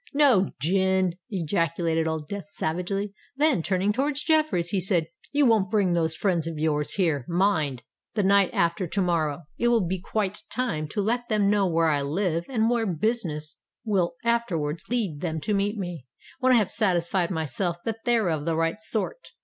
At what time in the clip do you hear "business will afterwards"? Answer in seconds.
12.87-14.85